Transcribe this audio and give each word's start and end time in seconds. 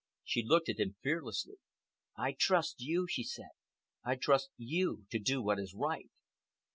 She 0.23 0.41
looked 0.41 0.67
at 0.67 0.79
him 0.79 0.95
fearlessly. 1.03 1.57
"I 2.17 2.31
trust 2.31 2.79
you," 2.81 3.05
she 3.07 3.23
said. 3.23 3.51
"I 4.03 4.15
trust 4.15 4.49
you 4.57 5.05
to 5.11 5.19
do 5.19 5.43
what 5.43 5.59
is 5.59 5.75
right." 5.75 6.09